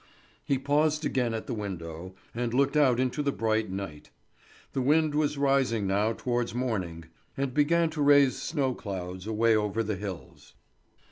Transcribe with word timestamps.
He 0.43 0.57
paused 0.57 1.05
again 1.05 1.35
at 1.35 1.45
the 1.45 1.53
window, 1.53 2.15
and 2.33 2.55
looked 2.55 2.75
out 2.75 2.99
into 2.99 3.21
the 3.21 3.31
bright 3.31 3.69
night. 3.69 4.09
The 4.73 4.81
wind 4.81 5.13
was 5.13 5.37
rising 5.37 5.85
now 5.85 6.13
towards 6.13 6.55
morning, 6.55 7.05
and 7.37 7.53
began 7.53 7.91
to 7.91 8.01
raise 8.01 8.35
snow 8.41 8.73
clouds 8.73 9.27
away 9.27 9.55
over 9.55 9.83
the 9.83 9.97
hills. 9.97 10.55